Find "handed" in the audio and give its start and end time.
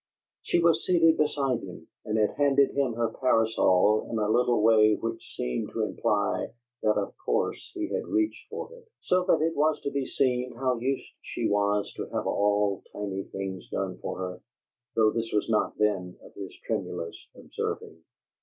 2.31-2.71